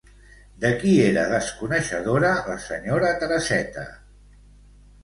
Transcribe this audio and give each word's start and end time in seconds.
De 0.63 0.69
qui 0.83 0.93
era 1.09 1.25
desconeixedora 1.33 2.33
la 2.49 2.59
senyora 2.67 3.13
Tereseta? 3.21 3.87